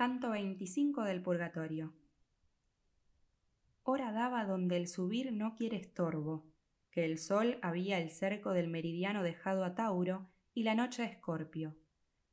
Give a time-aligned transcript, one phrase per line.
[0.00, 1.92] Canto 25 del Purgatorio.
[3.82, 6.50] Hora daba donde el subir no quiere estorbo,
[6.90, 11.04] que el sol había el cerco del meridiano dejado a Tauro y la noche a
[11.04, 11.76] Escorpio,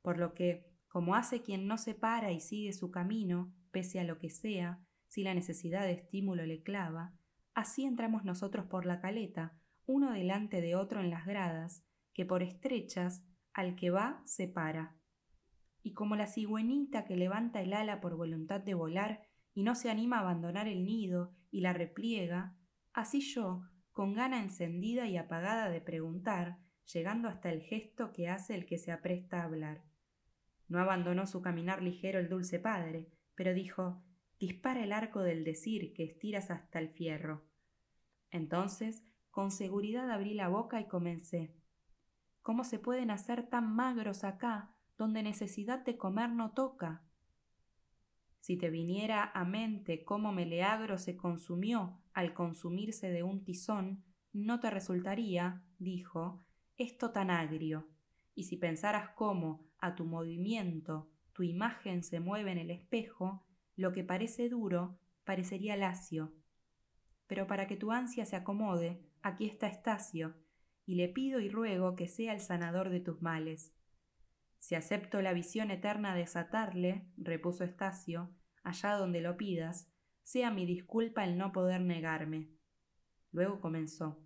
[0.00, 4.04] por lo que, como hace quien no se para y sigue su camino, pese a
[4.04, 4.78] lo que sea,
[5.08, 7.14] si la necesidad de estímulo le clava,
[7.52, 12.44] así entramos nosotros por la caleta, uno delante de otro en las gradas, que por
[12.44, 14.95] estrechas al que va se para
[15.86, 19.22] y como la cigüenita que levanta el ala por voluntad de volar
[19.54, 22.56] y no se anima a abandonar el nido y la repliega,
[22.92, 23.62] así yo,
[23.92, 26.58] con gana encendida y apagada de preguntar,
[26.92, 29.84] llegando hasta el gesto que hace el que se apresta a hablar.
[30.66, 34.02] No abandonó su caminar ligero el dulce padre, pero dijo
[34.40, 37.46] Dispara el arco del decir que estiras hasta el fierro.
[38.32, 41.54] Entonces, con seguridad abrí la boca y comencé.
[42.42, 47.02] ¿Cómo se pueden hacer tan magros acá donde necesidad de comer no toca.
[48.40, 54.60] Si te viniera a mente cómo Meleagro se consumió al consumirse de un tizón, no
[54.60, 56.44] te resultaría, dijo,
[56.76, 57.88] esto tan agrio.
[58.34, 63.92] Y si pensaras cómo, a tu movimiento, tu imagen se mueve en el espejo, lo
[63.92, 66.32] que parece duro parecería lacio.
[67.26, 70.34] Pero para que tu ansia se acomode, aquí está Estacio,
[70.86, 73.72] y le pido y ruego que sea el sanador de tus males.
[74.66, 79.88] Si acepto la visión eterna de desatarle, repuso Estacio, allá donde lo pidas,
[80.24, 82.50] sea mi disculpa el no poder negarme.
[83.30, 84.18] Luego comenzó.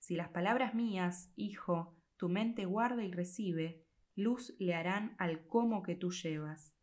[0.00, 3.84] Si las palabras mías, hijo, tu mente guarda y recibe,
[4.16, 6.74] luz le harán al cómo que tú llevas.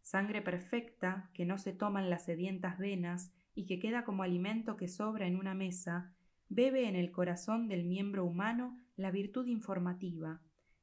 [0.00, 4.86] Sangre perfecta que no se toman las sedientas venas y que queda como alimento que
[4.86, 6.14] sobra en una mesa,
[6.48, 10.40] bebe en el corazón del miembro humano la virtud informativa,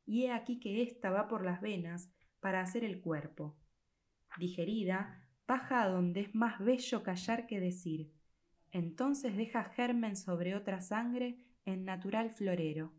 [0.09, 3.55] y he aquí que ésta va por las venas para hacer el cuerpo.
[4.39, 8.11] Digerida, baja a donde es más bello callar que decir.
[8.71, 12.91] Entonces deja germen sobre otra sangre en natural florero.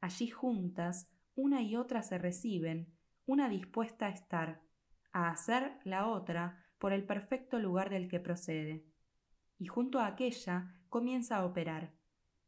[0.00, 2.94] Allí juntas, una y otra se reciben,
[3.26, 4.62] una dispuesta a estar,
[5.10, 8.84] a hacer la otra por el perfecto lugar del que procede.
[9.58, 11.94] Y junto a aquella comienza a operar.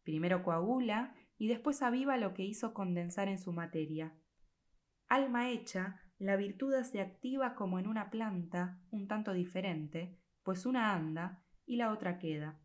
[0.05, 4.15] Primero coagula y después aviva lo que hizo condensar en su materia.
[5.09, 10.95] Alma hecha, la virtud se activa como en una planta, un tanto diferente, pues una
[10.95, 12.61] anda y la otra queda.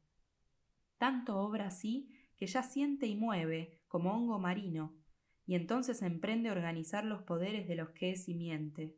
[0.97, 4.93] Tanto obra así que ya siente y mueve, como hongo marino,
[5.45, 8.97] y entonces emprende organizar los poderes de los que es simiente.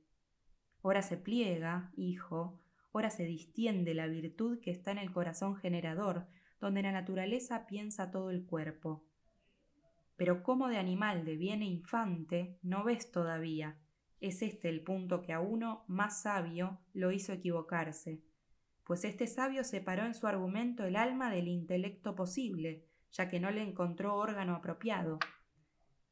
[0.81, 6.25] Ora se pliega, hijo, ora se distiende la virtud que está en el corazón generador,
[6.59, 9.07] donde la naturaleza piensa todo el cuerpo
[10.17, 13.77] pero como de animal deviene infante no ves todavía.
[14.19, 18.21] Es este el punto que a uno más sabio lo hizo equivocarse,
[18.87, 23.51] pues este sabio separó en su argumento el alma del intelecto posible, ya que no
[23.51, 25.19] le encontró órgano apropiado.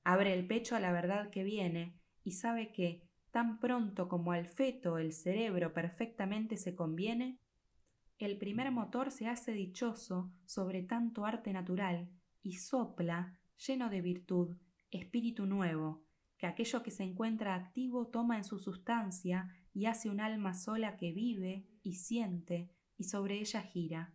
[0.03, 3.01] Abre el pecho a la verdad que viene y sabe que,
[3.31, 7.39] tan pronto como al feto el cerebro perfectamente se conviene,
[8.19, 12.09] el primer motor se hace dichoso sobre tanto arte natural
[12.43, 14.57] y sopla lleno de virtud,
[14.91, 16.03] espíritu nuevo,
[16.38, 20.97] que aquello que se encuentra activo toma en su sustancia y hace un alma sola
[20.97, 24.13] que vive y siente y sobre ella gira.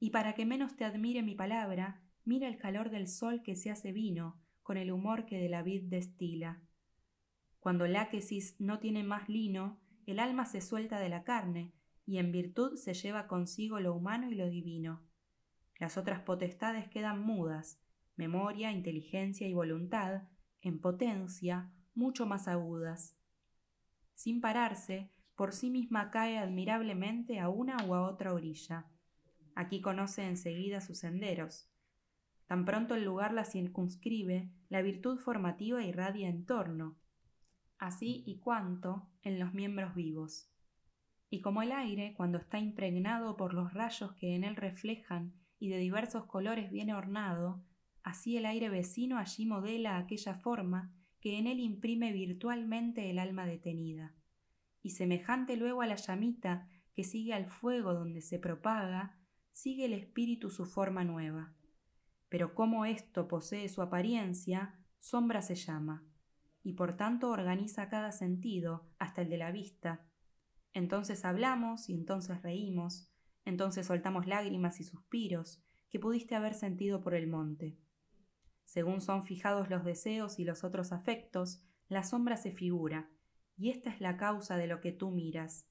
[0.00, 3.70] Y para que menos te admire mi palabra, mira el calor del sol que se
[3.70, 6.62] hace vino, con el humor que de la vid destila.
[7.58, 11.72] Cuando láquesis no tiene más lino, el alma se suelta de la carne,
[12.06, 15.02] y en virtud se lleva consigo lo humano y lo divino.
[15.78, 17.80] Las otras potestades quedan mudas,
[18.18, 20.24] memoria, inteligencia y voluntad,
[20.60, 23.16] en potencia, mucho más agudas.
[24.14, 28.86] Sin pararse, por sí misma cae admirablemente a una u a otra orilla.
[29.54, 31.70] Aquí conoce enseguida sus senderos.
[32.46, 36.98] Tan pronto el lugar la circunscribe, la virtud formativa irradia en torno,
[37.78, 40.50] así y cuanto en los miembros vivos.
[41.30, 45.68] Y como el aire, cuando está impregnado por los rayos que en él reflejan y
[45.68, 47.62] de diversos colores viene ornado,
[48.02, 53.46] Así el aire vecino allí modela aquella forma que en él imprime virtualmente el alma
[53.46, 54.14] detenida.
[54.82, 59.18] Y semejante luego a la llamita que sigue al fuego donde se propaga,
[59.52, 61.54] sigue el espíritu su forma nueva.
[62.28, 66.04] Pero como esto posee su apariencia, sombra se llama,
[66.62, 70.06] y por tanto organiza cada sentido, hasta el de la vista.
[70.72, 73.08] Entonces hablamos y entonces reímos,
[73.44, 77.78] entonces soltamos lágrimas y suspiros que pudiste haber sentido por el monte.
[78.68, 83.08] Según son fijados los deseos y los otros afectos, la sombra se figura,
[83.56, 85.66] y esta es la causa de lo que tú miras.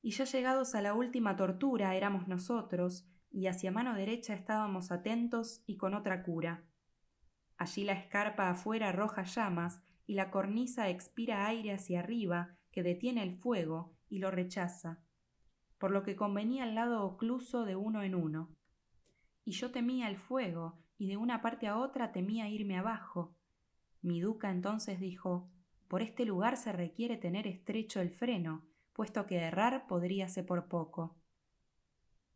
[0.00, 5.62] Y ya llegados a la última tortura éramos nosotros, y hacia mano derecha estábamos atentos
[5.66, 6.64] y con otra cura.
[7.58, 13.22] Allí la escarpa afuera arroja llamas, y la cornisa expira aire hacia arriba, que detiene
[13.22, 15.02] el fuego y lo rechaza,
[15.76, 18.56] por lo que convenía el lado ocluso de uno en uno.
[19.44, 23.34] Y yo temía el fuego, y de una parte a otra temía irme abajo.
[24.02, 25.50] Mi duca entonces dijo
[25.88, 31.16] Por este lugar se requiere tener estrecho el freno, puesto que errar podríase por poco.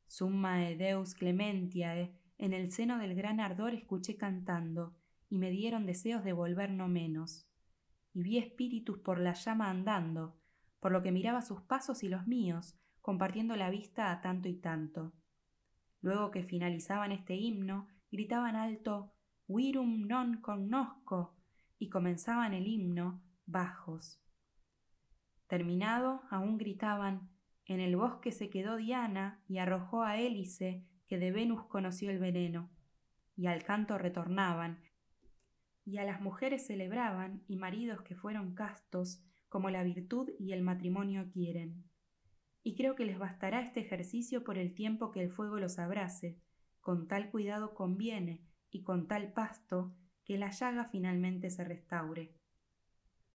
[0.09, 4.97] Summae Deus clementiae, en el seno del gran ardor escuché cantando,
[5.31, 7.47] y me dieron deseos de volver no menos.
[8.15, 10.41] Y vi espíritus por la llama andando,
[10.81, 14.55] por lo que miraba sus pasos y los míos, compartiendo la vista a tanto y
[14.55, 15.13] tanto.
[16.01, 17.87] Luego que finalizaban este himno,
[18.17, 19.13] gritaban alto
[19.47, 21.37] Virum non connosco
[21.79, 24.25] y comenzaban el himno bajos.
[25.47, 27.29] Terminado, aún gritaban
[27.67, 32.19] En el bosque se quedó Diana y arrojó a Hélice, que de Venus conoció el
[32.21, 32.71] veneno.
[33.37, 34.79] Y al canto retornaban,
[35.85, 40.63] y a las mujeres celebraban, y maridos que fueron castos, como la virtud y el
[40.63, 41.85] matrimonio quieren.
[42.63, 46.39] Y creo que les bastará este ejercicio por el tiempo que el fuego los abrace,
[46.87, 49.93] con tal cuidado conviene, y con tal pasto,
[50.25, 52.33] que la llaga finalmente se restaure.